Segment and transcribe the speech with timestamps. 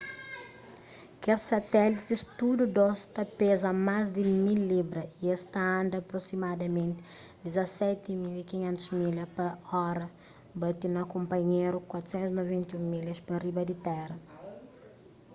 [1.23, 7.01] kes satélitis tudu dôs ta peza más di 1.000 libras y es ta anda aprosimadamenti
[7.45, 9.47] 17.500 milhas pa
[9.89, 10.05] ora
[10.61, 14.15] bati na kunpanhéru 491 milhas pa riba di téra